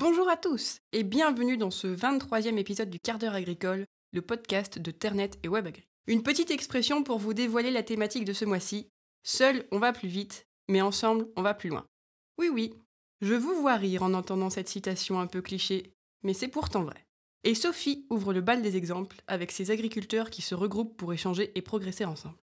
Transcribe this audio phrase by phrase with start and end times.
[0.00, 4.78] Bonjour à tous et bienvenue dans ce 23e épisode du quart d'heure agricole, le podcast
[4.78, 5.88] de Ternet et WebAgri.
[6.06, 8.86] Une petite expression pour vous dévoiler la thématique de ce mois-ci.
[9.24, 11.84] Seul, on va plus vite, mais ensemble, on va plus loin.
[12.38, 12.74] Oui, oui,
[13.22, 15.90] je vous vois rire en entendant cette citation un peu cliché,
[16.22, 17.04] mais c'est pourtant vrai.
[17.42, 21.50] Et Sophie ouvre le bal des exemples avec ses agriculteurs qui se regroupent pour échanger
[21.56, 22.38] et progresser ensemble.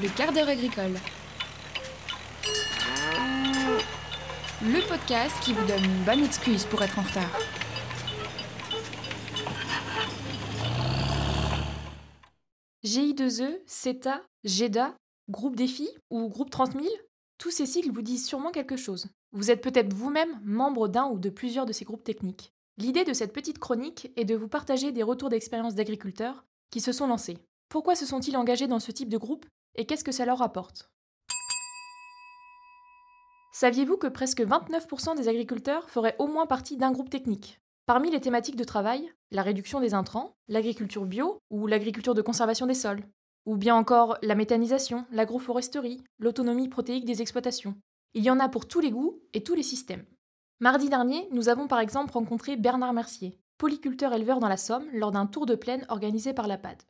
[0.00, 0.94] Le quart d'heure agricole.
[4.60, 7.30] Le podcast qui vous donne une bonne excuse pour être en retard.
[12.84, 14.96] GI2E, CETA, GEDA,
[15.30, 16.86] Groupe Défi ou Groupe 30 000
[17.38, 19.06] Tous ces sigles vous disent sûrement quelque chose.
[19.30, 22.52] Vous êtes peut-être vous-même membre d'un ou de plusieurs de ces groupes techniques.
[22.78, 26.90] L'idée de cette petite chronique est de vous partager des retours d'expérience d'agriculteurs qui se
[26.90, 27.38] sont lancés.
[27.68, 30.90] Pourquoi se sont-ils engagés dans ce type de groupe et qu'est-ce que ça leur apporte?
[33.52, 37.60] Saviez-vous que presque 29% des agriculteurs feraient au moins partie d'un groupe technique?
[37.86, 42.66] Parmi les thématiques de travail, la réduction des intrants, l'agriculture bio ou l'agriculture de conservation
[42.66, 43.02] des sols,
[43.46, 47.74] ou bien encore la méthanisation, l'agroforesterie, l'autonomie protéique des exploitations.
[48.14, 50.04] Il y en a pour tous les goûts et tous les systèmes.
[50.60, 55.12] Mardi dernier, nous avons par exemple rencontré Bernard Mercier, polyculteur éleveur dans la Somme, lors
[55.12, 56.82] d'un tour de plaine organisé par la PAD.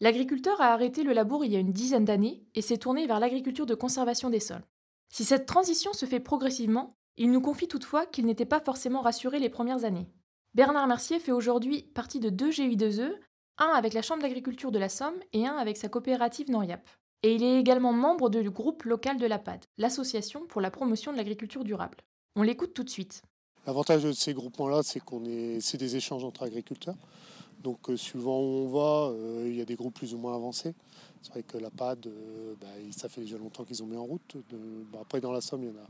[0.00, 3.18] L'agriculteur a arrêté le labour il y a une dizaine d'années et s'est tourné vers
[3.18, 4.64] l'agriculture de conservation des sols.
[5.08, 9.38] Si cette transition se fait progressivement, il nous confie toutefois qu'il n'était pas forcément rassuré
[9.38, 10.08] les premières années.
[10.54, 13.12] Bernard Mercier fait aujourd'hui partie de deux GI2E,
[13.58, 16.88] un avec la Chambre d'agriculture de la Somme et un avec sa coopérative Noriap.
[17.22, 21.12] Et il est également membre du groupe local de la PAD, l'association pour la promotion
[21.12, 21.98] de l'agriculture durable.
[22.36, 23.22] On l'écoute tout de suite.
[23.66, 26.96] L'avantage de ces groupements-là, c'est qu'on est, c'est des échanges entre agriculteurs.
[27.62, 30.34] Donc euh, suivant où on va, euh, il y a des groupes plus ou moins
[30.34, 30.74] avancés.
[31.24, 34.04] C'est vrai que la PAD, euh, bah, ça fait déjà longtemps qu'ils ont mis en
[34.04, 34.36] route.
[34.92, 35.86] Bah, après, dans la Somme, il y en a,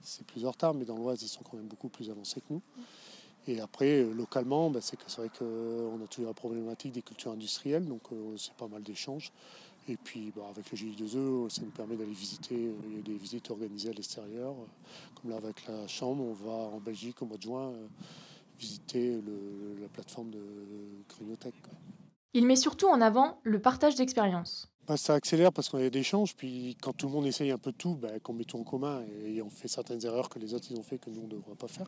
[0.00, 2.46] c'est plus en retard, mais dans l'Oise, ils sont quand même beaucoup plus avancés que
[2.54, 2.62] nous.
[3.46, 8.00] Et après, localement, bah, c'est vrai qu'on a toujours la problématique des cultures industrielles, donc
[8.38, 9.30] c'est pas mal d'échanges.
[9.88, 13.50] Et puis avec le GI2E, ça nous permet d'aller visiter, il y a des visites
[13.50, 14.54] organisées à l'extérieur.
[15.14, 17.72] Comme là avec la Chambre, on va en Belgique au mois de juin
[18.58, 19.20] visiter
[19.80, 20.40] la plateforme de
[21.08, 21.54] Grignotech.
[22.34, 24.68] Il met surtout en avant le partage d'expériences.
[24.96, 27.72] Ça accélère parce qu'on a des échanges, puis quand tout le monde essaye un peu
[27.72, 30.66] tout, bah, qu'on met tout en commun et on fait certaines erreurs que les autres
[30.70, 31.86] ils ont fait que nous on ne devrait pas faire.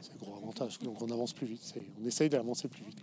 [0.00, 0.78] C'est un gros avantage.
[0.80, 1.74] Donc on avance plus vite.
[2.00, 2.98] On essaye d'avancer plus vite.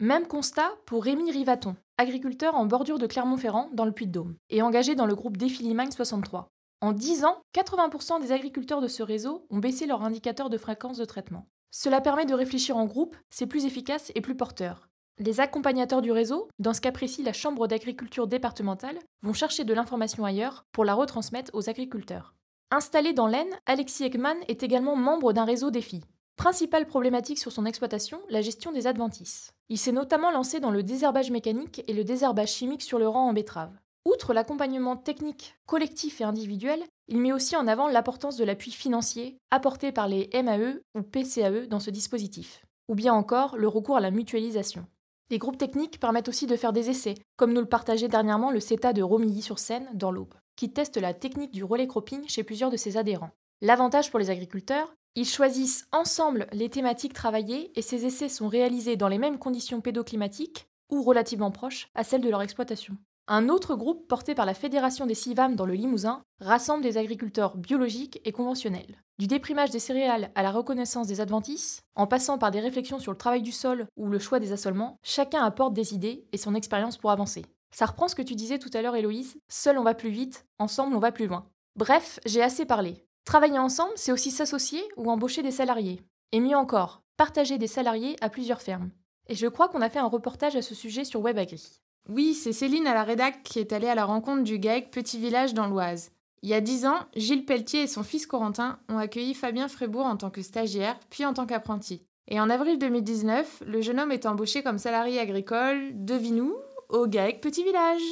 [0.00, 4.94] Même constat pour Rémi Rivaton, agriculteur en bordure de Clermont-Ferrand dans le Puy-de-Dôme et engagé
[4.94, 6.48] dans le groupe Défi Limagne 63.
[6.80, 10.96] En 10 ans, 80% des agriculteurs de ce réseau ont baissé leur indicateur de fréquence
[10.96, 11.46] de traitement.
[11.70, 14.88] Cela permet de réfléchir en groupe, c'est plus efficace et plus porteur.
[15.18, 19.74] Les accompagnateurs du réseau, dans ce cas précis la Chambre d'agriculture départementale, vont chercher de
[19.74, 22.34] l'information ailleurs pour la retransmettre aux agriculteurs.
[22.70, 26.02] Installé dans l'Aisne, Alexis Ekman est également membre d'un réseau défi.
[26.36, 29.52] Principale problématique sur son exploitation, la gestion des adventices.
[29.68, 33.28] Il s'est notamment lancé dans le désherbage mécanique et le désherbage chimique sur le rang
[33.28, 33.78] en betterave.
[34.06, 39.36] Outre l'accompagnement technique, collectif et individuel, il met aussi en avant l'importance de l'appui financier
[39.50, 44.00] apporté par les MAE ou PCAE dans ce dispositif, ou bien encore le recours à
[44.00, 44.86] la mutualisation.
[45.30, 48.60] Les groupes techniques permettent aussi de faire des essais, comme nous le partageait dernièrement le
[48.60, 52.76] CETA de Romilly-sur-Seine dans l'Aube, qui teste la technique du relais cropping chez plusieurs de
[52.76, 53.30] ses adhérents.
[53.60, 58.96] L'avantage pour les agriculteurs, ils choisissent ensemble les thématiques travaillées et ces essais sont réalisés
[58.96, 62.96] dans les mêmes conditions pédoclimatiques ou relativement proches à celles de leur exploitation.
[63.28, 67.56] Un autre groupe porté par la Fédération des CIVAM dans le Limousin rassemble des agriculteurs
[67.56, 69.00] biologiques et conventionnels.
[69.18, 73.12] Du déprimage des céréales à la reconnaissance des adventices, en passant par des réflexions sur
[73.12, 76.56] le travail du sol ou le choix des assolements, chacun apporte des idées et son
[76.56, 77.44] expérience pour avancer.
[77.72, 80.44] Ça reprend ce que tu disais tout à l'heure Héloïse, seul on va plus vite,
[80.58, 81.46] ensemble on va plus loin.
[81.76, 83.06] Bref, j'ai assez parlé.
[83.24, 86.02] Travailler ensemble, c'est aussi s'associer ou embaucher des salariés.
[86.32, 88.90] Et mieux encore, partager des salariés à plusieurs fermes.
[89.28, 91.80] Et je crois qu'on a fait un reportage à ce sujet sur WebAgri.
[92.08, 95.18] Oui, c'est Céline à la rédac qui est allée à la rencontre du GAEC Petit
[95.18, 96.10] Village dans l'Oise.
[96.42, 100.06] Il y a dix ans, Gilles Pelletier et son fils Corentin ont accueilli Fabien Frébourg
[100.06, 102.02] en tant que stagiaire, puis en tant qu'apprenti.
[102.26, 106.56] Et en avril 2019, le jeune homme est embauché comme salarié agricole, devine-nous,
[106.88, 108.02] au GAEC Petit Village.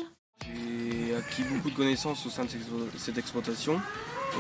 [0.45, 2.51] J'ai acquis beaucoup de connaissances au sein de
[2.97, 3.81] cette exploitation.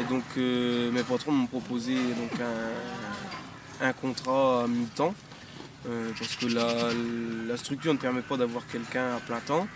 [0.00, 5.14] Et donc euh, mes patrons m'ont proposé donc un, un contrat à mi-temps
[5.88, 9.67] euh, parce que la, structure ne permet pas d'avoir quelqu'un à plein temps.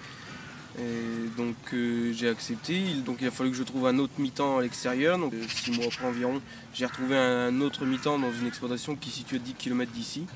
[1.37, 2.83] Donc euh, j'ai accepté.
[3.05, 5.19] Donc il a fallu que je trouve un autre mi-temps à l'extérieur.
[5.19, 6.41] Donc euh, six mois après environ,
[6.73, 10.27] j'ai retrouvé un autre mi-temps dans une exploitation qui est située à 10 km d'ici.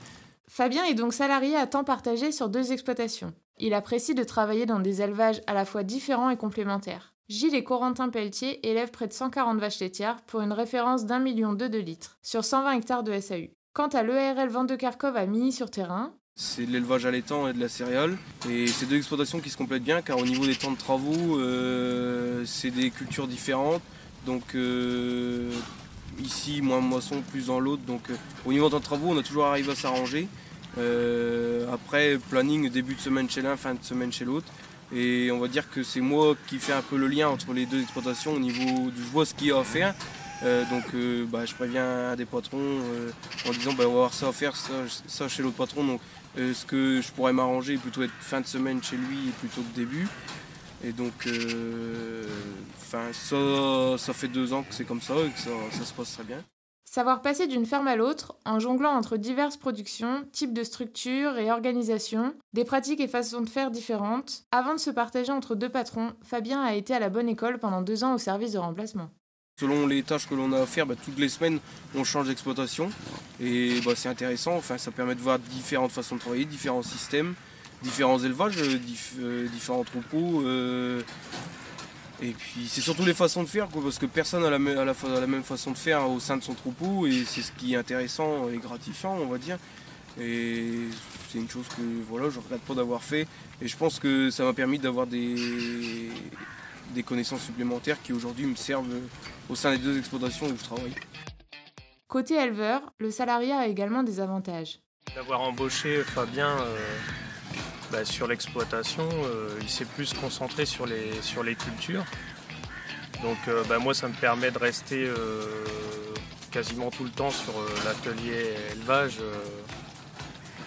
[0.49, 3.33] Fabien est donc salarié à temps partagé sur deux exploitations.
[3.59, 7.15] Il apprécie de travailler dans des élevages à la fois différents et complémentaires.
[7.29, 11.53] Gilles et Corentin Pelletier élèvent près de 140 vaches laitières pour une référence d'un million
[11.53, 13.51] deux de litres sur 120 hectares de SAU.
[13.79, 17.47] Quant à l'ERL Vente de Kharkov à Mini sur terrain, c'est de l'élevage à l'étang
[17.47, 18.19] et de la céréale.
[18.51, 21.39] Et c'est deux exploitations qui se complètent bien car au niveau des temps de travaux,
[21.39, 23.81] euh, c'est des cultures différentes.
[24.27, 25.49] Donc euh,
[26.21, 27.83] ici, moins moisson, plus dans l'autre.
[27.87, 30.27] Donc euh, au niveau des temps de travaux, on a toujours arrivé à s'arranger.
[31.73, 34.49] après, planning début de semaine chez l'un, fin de semaine chez l'autre.
[34.93, 37.65] Et on va dire que c'est moi qui fais un peu le lien entre les
[37.65, 39.95] deux exploitations au niveau du je vois ce qu'il y a à faire.
[40.43, 40.85] Donc
[41.31, 42.81] bah, je préviens des patrons
[43.47, 45.85] en disant bah, on va avoir ça à faire, ça, chez l'autre patron.
[45.85, 46.01] Donc
[46.37, 49.75] euh, ce que je pourrais m'arranger plutôt être fin de semaine chez lui plutôt que
[49.75, 50.07] début.
[50.85, 52.25] Et donc, euh,
[52.79, 56.23] ça, ça fait deux ans que c'est comme ça et que ça, se passe très
[56.23, 56.45] bien.
[56.85, 61.51] Savoir passer d'une ferme à l'autre en jonglant entre diverses productions, types de structures et
[61.51, 66.13] organisations, des pratiques et façons de faire différentes, avant de se partager entre deux patrons,
[66.23, 69.11] Fabien a été à la bonne école pendant deux ans au service de remplacement.
[69.61, 71.59] Selon les tâches que l'on a à faire, bah, toutes les semaines,
[71.97, 72.91] on change d'exploitation.
[73.41, 77.35] Et bah, c'est intéressant, enfin, ça permet de voir différentes façons de travailler, différents systèmes,
[77.83, 78.79] différents élevages, euh,
[79.19, 80.43] euh, différents troupeaux.
[80.47, 81.03] Euh.
[82.23, 85.43] et puis c'est surtout les façons de faire, parce que personne n'a la, la, même
[85.43, 87.09] façon de faire au sein de son troupeau.
[87.09, 89.59] Et c'est ce qui est intéressant et gratifiant, on va dire.
[90.21, 90.87] Et
[91.33, 93.27] c'est une chose que voilà, je ne regrette pas d'avoir fait.
[93.61, 95.35] Et je pense que ça m'a permis d'avoir des,
[96.95, 98.87] des connaissances supplémentaires qui aujourd'hui me servent
[99.49, 100.95] au sein des deux exploitations où je travaille.
[102.09, 104.81] Côté éleveur, le salariat a également des avantages.
[105.15, 106.79] D'avoir embauché Fabien euh,
[107.93, 112.05] bah, sur l'exploitation, euh, il s'est plus concentré sur les, sur les cultures.
[113.23, 115.07] Donc euh, bah, moi ça me permet de rester
[116.51, 117.53] quasiment tout le temps sur
[117.85, 119.19] l'atelier élevage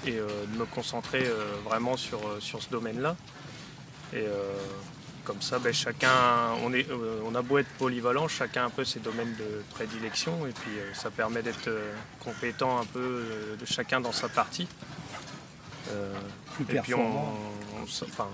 [0.06, 1.26] et de me concentrer
[1.66, 3.16] vraiment sur, sur ce domaine-là.
[4.14, 4.26] Et
[5.24, 6.12] comme ça, ben, chacun,
[6.64, 9.64] on, est, euh, on a beau être polyvalent, chacun a un peu ses domaines de
[9.72, 14.30] prédilection et puis euh, ça permet d'être euh, compétent un peu de chacun dans sa
[14.30, 14.68] partie.
[15.90, 18.28] et puis on, enfin,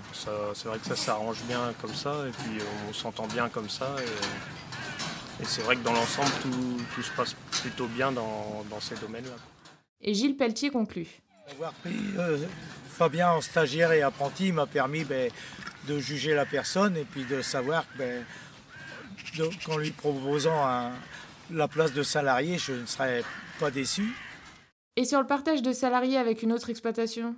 [0.54, 3.94] c'est vrai que ça s'arrange bien comme ça et puis on s'entend bien comme ça.
[4.00, 9.36] Et, c'est vrai que dans l'ensemble, tout, se passe plutôt bien dans, ces domaines-là.
[10.00, 11.06] Et Gilles Pelletier conclut.
[11.52, 11.94] Avoir pris
[12.98, 15.30] Fabien en stagiaire et apprenti m'a permis ben,
[15.88, 18.24] de juger la personne et puis de savoir ben,
[19.64, 20.92] qu'en lui proposant
[21.50, 23.22] la place de salarié, je ne serais
[23.58, 24.14] pas déçu.
[24.96, 27.36] Et sur le partage de salariés avec une autre exploitation?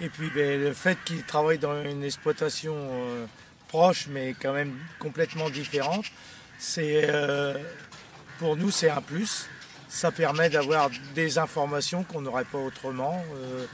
[0.00, 3.26] Et puis ben, le fait qu'il travaille dans une exploitation euh,
[3.68, 6.06] proche mais quand même complètement différente,
[6.58, 7.54] c'est euh,
[8.38, 9.48] pour nous c'est un plus.
[9.88, 13.24] Ça permet d'avoir des informations qu'on n'aurait pas autrement.
[13.36, 13.66] Euh,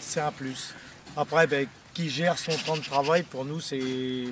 [0.00, 0.74] c'est un plus.
[1.16, 1.66] Après, ben,
[2.00, 4.24] qui gère son temps de travail, pour nous, c'est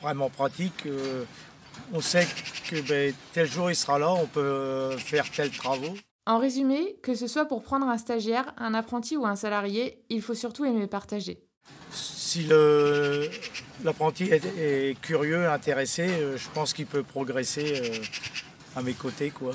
[0.00, 0.86] vraiment pratique.
[0.86, 1.24] Euh,
[1.92, 2.26] on sait
[2.68, 5.94] que ben, tel jour il sera là, on peut euh, faire tels travaux.
[6.26, 10.22] En résumé, que ce soit pour prendre un stagiaire, un apprenti ou un salarié, il
[10.22, 11.42] faut surtout aimer partager.
[11.90, 12.46] Si
[13.84, 18.00] l'apprenti est, curieux, intéressé, euh, je pense qu'il peut progresser
[18.76, 19.30] à mes côtés.
[19.30, 19.54] quoi.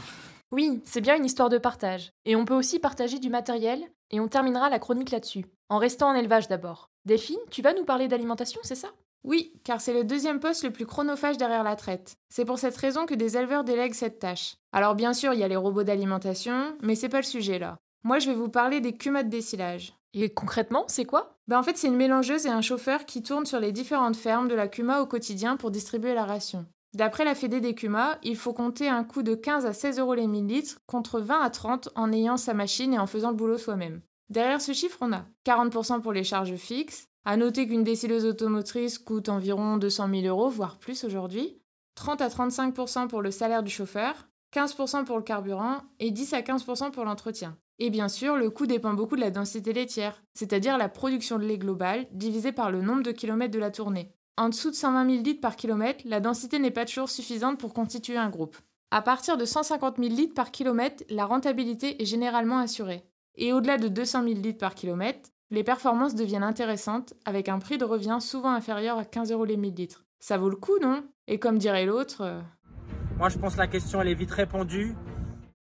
[0.52, 2.12] Oui, c'est bien une histoire de partage.
[2.26, 3.80] Et on peut aussi partager du matériel,
[4.12, 5.46] et on terminera la chronique là-dessus.
[5.70, 6.90] En restant en élevage d'abord.
[7.06, 8.88] Delphine, tu vas nous parler d'alimentation, c'est ça?
[9.26, 12.16] Oui, car c'est le deuxième poste le plus chronophage derrière la traite.
[12.30, 14.56] C'est pour cette raison que des éleveurs délèguent cette tâche.
[14.72, 17.78] Alors bien sûr, il y a les robots d'alimentation, mais c'est pas le sujet là.
[18.04, 19.94] Moi, je vais vous parler des cumas de dessilage.
[20.14, 21.36] Et concrètement, c'est quoi?
[21.50, 24.48] Ben, En fait, c'est une mélangeuse et un chauffeur qui tournent sur les différentes fermes
[24.48, 26.66] de la cuma au quotidien pour distribuer la ration.
[26.94, 30.14] D'après la Fédé des cumas, il faut compter un coût de 15 à 16 euros
[30.14, 33.58] les millilitres contre 20 à 30 en ayant sa machine et en faisant le boulot
[33.58, 34.02] soi-même.
[34.30, 37.08] Derrière ce chiffre, on a 40% pour les charges fixes.
[37.24, 41.62] À noter qu'une décileuse automotrice coûte environ 200 000 euros, voire plus aujourd'hui.
[41.96, 46.42] 30 à 35% pour le salaire du chauffeur, 15% pour le carburant et 10 à
[46.42, 47.58] 15% pour l'entretien.
[47.80, 51.44] Et bien sûr, le coût dépend beaucoup de la densité laitière, c'est-à-dire la production de
[51.44, 54.14] lait globale divisée par le nombre de kilomètres de la tournée.
[54.38, 57.74] En dessous de 120 000 litres par kilomètre, la densité n'est pas toujours suffisante pour
[57.74, 58.58] constituer un groupe.
[58.92, 63.04] À partir de 150 000 litres par kilomètre, la rentabilité est généralement assurée.
[63.38, 67.78] Et au-delà de 200 000 litres par kilomètre, les performances deviennent intéressantes avec un prix
[67.78, 70.06] de revient souvent inférieur à 15 euros les millilitres.
[70.20, 71.04] Ça vaut le coup, non?
[71.28, 72.22] Et comme dirait l'autre...
[72.22, 72.42] Euh,
[73.18, 74.96] Moi je pense que la question elle est vite répondue.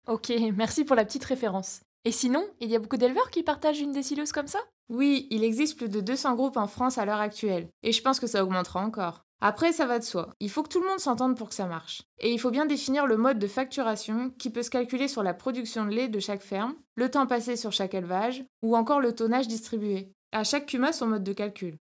[0.07, 1.81] Ok, merci pour la petite référence.
[2.05, 4.59] Et sinon, il y a beaucoup d'éleveurs qui partagent une décileuse comme ça?
[4.89, 7.67] Oui, il existe plus de 200 groupes en France à l'heure actuelle.
[7.83, 9.24] Et je pense que ça augmentera encore.
[9.41, 10.29] Après, ça va de soi.
[10.39, 12.03] Il faut que tout le monde s'entende pour que ça marche.
[12.19, 15.33] Et il faut bien définir le mode de facturation qui peut se calculer sur la
[15.33, 19.13] production de lait de chaque ferme, le temps passé sur chaque élevage, ou encore le
[19.13, 20.11] tonnage distribué.
[20.31, 21.77] À chaque CUMA, son mode de calcul.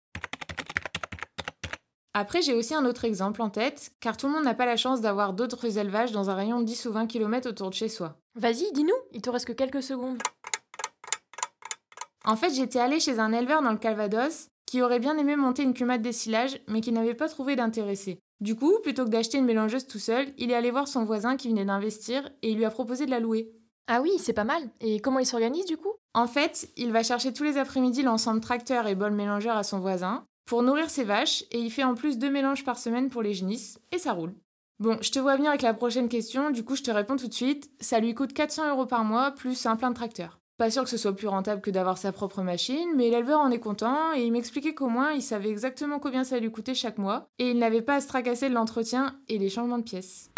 [2.14, 4.76] Après, j'ai aussi un autre exemple en tête, car tout le monde n'a pas la
[4.76, 7.88] chance d'avoir d'autres élevages dans un rayon de 10 ou 20 km autour de chez
[7.88, 8.18] soi.
[8.36, 10.22] Vas-y, dis-nous, il te reste que quelques secondes.
[12.26, 15.64] En fait, j'étais allée chez un éleveur dans le Calvados qui aurait bien aimé monter
[15.64, 18.22] une cuma de dessilage, mais qui n'avait pas trouvé d'intéressé.
[18.40, 21.36] Du coup, plutôt que d'acheter une mélangeuse tout seul, il est allé voir son voisin
[21.36, 23.52] qui venait d'investir et il lui a proposé de la louer.
[23.88, 24.64] Ah oui, c'est pas mal.
[24.80, 25.92] Et comment il s'organise du coup?
[26.14, 29.82] En fait, il va chercher tous les après-midi l'ensemble tracteur et bol mélangeur à son
[29.82, 33.24] voisin pour nourrir ses vaches et il fait en plus deux mélanges par semaine pour
[33.24, 34.36] les génisses et ça roule.
[34.80, 37.28] Bon, je te vois venir avec la prochaine question, du coup je te réponds tout
[37.28, 37.70] de suite.
[37.82, 40.41] Ça lui coûte 400 euros par mois plus un plein de tracteur.
[40.62, 43.50] Pas sûr que ce soit plus rentable que d'avoir sa propre machine, mais l'éleveur en
[43.50, 47.00] est content et il m'expliquait qu'au moins il savait exactement combien ça lui coûtait chaque
[47.00, 50.30] mois et il n'avait pas à se tracasser de l'entretien et les changements de pièces.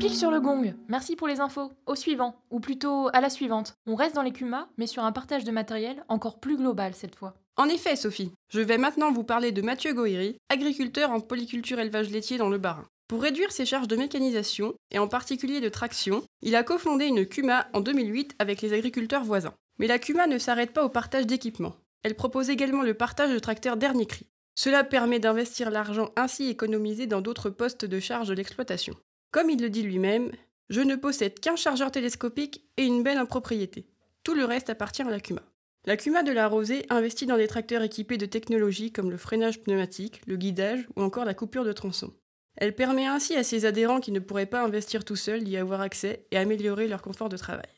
[0.00, 0.72] Pile sur le gong.
[0.88, 1.70] Merci pour les infos.
[1.84, 3.74] Au suivant, ou plutôt à la suivante.
[3.86, 7.14] On reste dans les CUMA, mais sur un partage de matériel encore plus global cette
[7.14, 7.34] fois.
[7.58, 12.08] En effet, Sophie, je vais maintenant vous parler de Mathieu Goiri, agriculteur en polyculture élevage
[12.08, 12.86] laitier dans le Bas-Rhin.
[13.08, 17.24] Pour réduire ses charges de mécanisation, et en particulier de traction, il a cofondé une
[17.24, 19.54] CUMA en 2008 avec les agriculteurs voisins.
[19.78, 21.76] Mais la CUMA ne s'arrête pas au partage d'équipements.
[22.02, 24.26] Elle propose également le partage de tracteurs dernier cri.
[24.56, 28.96] Cela permet d'investir l'argent ainsi économisé dans d'autres postes de charge de l'exploitation.
[29.30, 30.32] Comme il le dit lui-même,
[30.68, 33.86] je ne possède qu'un chargeur télescopique et une benne en propriété.
[34.24, 35.42] Tout le reste appartient à la CUMA.
[35.84, 39.60] La CUMA de la Rosée investit dans des tracteurs équipés de technologies comme le freinage
[39.60, 42.12] pneumatique, le guidage ou encore la coupure de tronçons.
[42.56, 45.80] Elle permet ainsi à ses adhérents qui ne pourraient pas investir tout seuls d'y avoir
[45.80, 47.68] accès et améliorer leur confort de travail.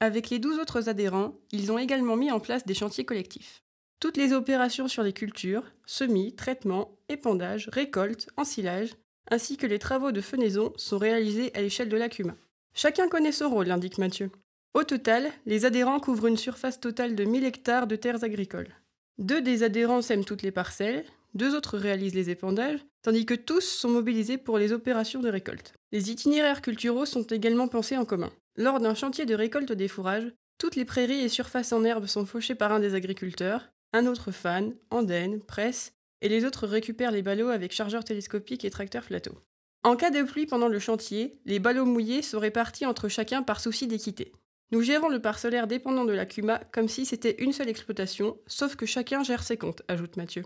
[0.00, 3.62] Avec les 12 autres adhérents, ils ont également mis en place des chantiers collectifs.
[4.00, 8.94] Toutes les opérations sur les cultures, semis, traitements, épandage, récolte, ensilage,
[9.30, 12.36] ainsi que les travaux de fenaison sont réalisés à l'échelle de la CUMA.
[12.74, 14.30] Chacun connaît son rôle, indique Mathieu.
[14.74, 18.72] Au total, les adhérents couvrent une surface totale de 1000 hectares de terres agricoles.
[19.18, 21.04] Deux des adhérents sèment toutes les parcelles,
[21.38, 25.72] deux autres réalisent les épandages, tandis que tous sont mobilisés pour les opérations de récolte.
[25.92, 28.30] Les itinéraires culturaux sont également pensés en commun.
[28.56, 32.26] Lors d'un chantier de récolte des fourrages, toutes les prairies et surfaces en herbe sont
[32.26, 37.22] fauchées par un des agriculteurs, un autre fan, andenne, presse, et les autres récupèrent les
[37.22, 39.38] ballots avec chargeur télescopique et tracteur plateau.
[39.84, 43.60] En cas de pluie pendant le chantier, les ballots mouillés sont répartis entre chacun par
[43.60, 44.32] souci d'équité.
[44.72, 48.74] Nous gérons le parcellaire dépendant de la CUMA comme si c'était une seule exploitation, sauf
[48.74, 50.42] que chacun gère ses comptes, ajoute Mathieu.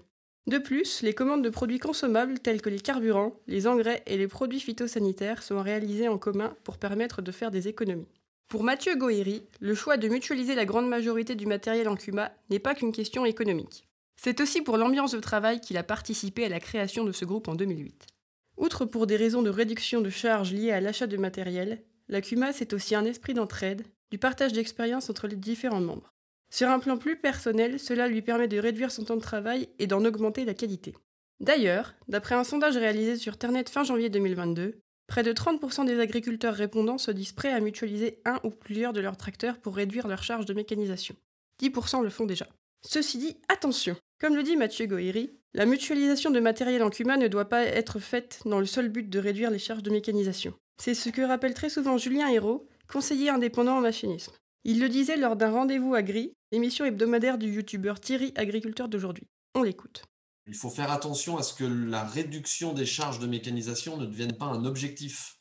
[0.48, 4.26] De plus, les commandes de produits consommables tels que les carburants, les engrais et les
[4.26, 8.08] produits phytosanitaires sont réalisées en commun pour permettre de faire des économies.
[8.48, 12.58] Pour Mathieu Goéry, le choix de mutualiser la grande majorité du matériel en CUMA n'est
[12.58, 13.86] pas qu'une question économique.
[14.16, 17.48] C'est aussi pour l'ambiance de travail qu'il a participé à la création de ce groupe
[17.48, 18.08] en 2008.
[18.58, 22.52] Outre pour des raisons de réduction de charges liées à l'achat de matériel, la CUMA
[22.52, 26.11] c'est aussi un esprit d'entraide, du partage d'expériences entre les différents membres.
[26.52, 29.86] Sur un plan plus personnel, cela lui permet de réduire son temps de travail et
[29.86, 30.94] d'en augmenter la qualité.
[31.40, 36.54] D'ailleurs, d'après un sondage réalisé sur Ternet fin janvier 2022, près de 30% des agriculteurs
[36.54, 40.22] répondants se disent prêts à mutualiser un ou plusieurs de leurs tracteurs pour réduire leur
[40.22, 41.16] charge de mécanisation.
[41.62, 42.46] 10% le font déjà.
[42.82, 47.28] Ceci dit, attention Comme le dit Mathieu Goiri, la mutualisation de matériel en CUMA ne
[47.28, 50.52] doit pas être faite dans le seul but de réduire les charges de mécanisation.
[50.76, 54.32] C'est ce que rappelle très souvent Julien Hérault, conseiller indépendant en machinisme.
[54.64, 59.26] Il le disait lors d'un rendez-vous à Gris, émission hebdomadaire du youtubeur Thierry Agriculteur d'aujourd'hui.
[59.54, 60.04] On l'écoute.
[60.46, 64.36] Il faut faire attention à ce que la réduction des charges de mécanisation ne devienne
[64.36, 65.38] pas un objectif.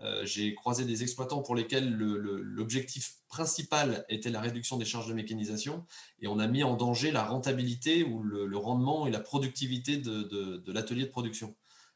[0.00, 5.14] Euh, j'ai croisé des exploitants pour lesquels l'objectif principal était la réduction des charges de
[5.14, 5.84] mécanisation
[6.20, 10.72] et on a mis en danger la rentabilité ou le, rendement et la productivité de,
[10.72, 11.54] l'atelier de production.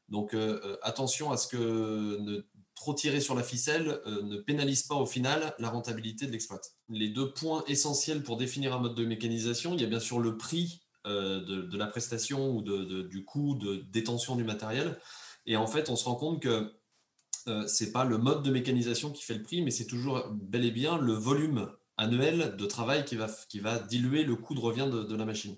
[0.08, 2.44] Donc euh, euh, attention à ce que ne
[2.80, 6.60] trop tirer sur la ficelle ne pénalise pas au final la rentabilité de l'exploit.
[6.88, 10.18] Les deux points essentiels pour définir un mode de mécanisation, il y a bien sûr
[10.18, 14.98] le prix de, la prestation ou du coût de détention du matériel.
[15.44, 16.72] Et en fait, on se rend compte que
[17.48, 20.64] euh, c'est pas le mode de mécanisation qui fait le prix, mais c'est toujours bel
[20.64, 25.16] et bien le volume annuel de travail qui va, diluer le coût de revient de,
[25.16, 25.56] la machine.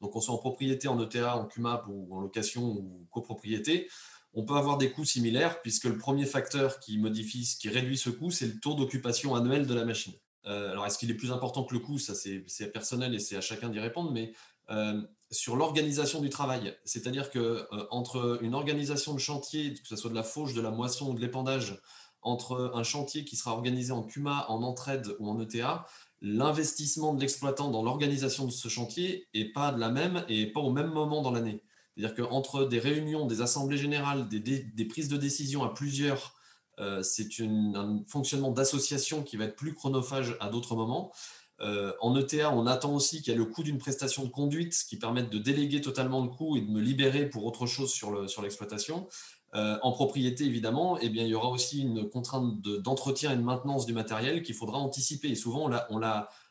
[0.00, 3.88] Donc, qu'on soit en propriété, en ETA, en CUMAP ou en location ou copropriété,
[4.34, 8.10] on peut avoir des coûts similaires puisque le premier facteur qui modifie, qui réduit ce
[8.10, 10.14] coût, c'est le taux d'occupation annuel de la machine.
[10.46, 11.98] Euh, alors, est-ce qu'il est plus important que le coût?
[11.98, 14.32] Ça, c'est personnel et c'est à chacun d'y répondre, mais
[14.70, 15.00] euh,
[15.30, 16.76] sur l'organisation du travail.
[16.84, 20.60] C'est-à-dire que euh, entre une organisation de chantier, que ce soit de la fauche, de
[20.60, 21.80] la moisson ou de l'épandage,
[22.22, 25.86] entre un chantier qui sera organisé en CUMA, en entraide ou en ETA,
[26.22, 30.60] l'investissement de l'exploitant dans l'organisation de ce chantier n'est pas de la même et pas
[30.60, 31.62] au même moment dans l'année.
[31.96, 36.34] C'est-à-dire qu'entre des réunions, des assemblées générales, des, prises de décision à plusieurs,
[36.80, 41.12] euh, c'est un fonctionnement d'association qui va être plus chronophage à d'autres moments.
[41.60, 44.74] Euh, en ETA, on attend aussi qu'il y ait le coût d'une prestation de conduite
[44.88, 48.42] qui permette de déléguer totalement le coût et de me libérer pour autre chose sur
[48.42, 49.06] l'exploitation.
[49.54, 53.42] Euh, en propriété, évidemment, eh bien, il y aura aussi une contrainte d'entretien et de
[53.42, 55.28] maintenance du matériel qu'il faudra anticiper.
[55.28, 55.86] Et souvent, on la,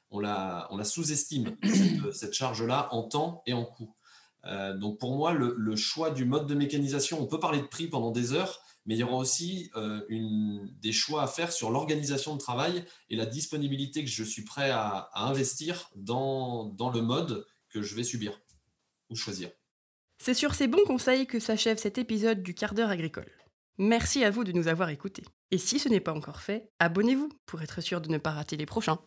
[0.10, 1.58] on la, sous-estime,
[2.14, 3.94] cette, charge-là, en temps et en coût.
[4.46, 7.88] Euh, donc pour moi, le, choix du mode de mécanisation, on peut parler de prix
[7.88, 10.02] pendant des heures, mais il y aura aussi euh,
[10.82, 14.70] des choix à faire sur l'organisation de travail et la disponibilité que je suis prêt
[14.70, 18.42] à, investir dans, dans le mode que je vais subir
[19.10, 19.50] ou choisir.
[20.18, 23.32] C'est sur ces bons conseils que s'achève cet épisode du quart d'heure agricole.
[23.78, 25.24] Merci à vous de nous avoir écoutés.
[25.52, 28.56] Et si ce n'est pas encore fait, abonnez-vous pour être sûr de ne pas rater
[28.56, 29.00] les prochains.